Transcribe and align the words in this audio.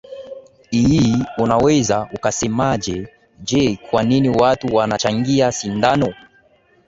i 0.71 0.81
hii 0.81 1.25
unaweza 1.37 2.09
ukasemaje 2.13 3.07
je 3.43 3.77
kwa 3.89 4.03
nini 4.03 4.29
watu 4.29 4.75
wanachangia 4.75 5.51
sindano 5.51 6.13